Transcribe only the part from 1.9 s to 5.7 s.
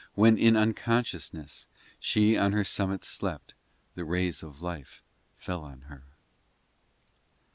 She on their summit slept, The rays of life fell